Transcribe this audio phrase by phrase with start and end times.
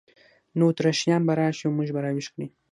[0.57, 2.47] نو اتریشیان به راشي او موږ به را ویښ کړي.